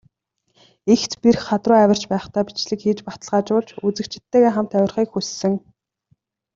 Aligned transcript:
Эгц 0.93 1.11
бэрх 1.21 1.41
хад 1.47 1.63
руу 1.69 1.79
авирч 1.83 2.03
байхдаа 2.11 2.43
бичлэг 2.47 2.79
хийж, 2.83 2.99
баталгаажуулж, 3.07 3.69
үзэгчидтэйгээ 3.87 4.51
хамт 4.53 4.71
авирахыг 4.77 5.09
хүссэн. 5.13 5.53